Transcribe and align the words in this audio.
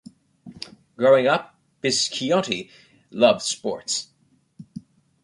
Growing 0.97 1.27
up, 1.27 1.59
Bisciotti 1.83 2.71
loved 3.11 3.43
sports. 3.43 4.07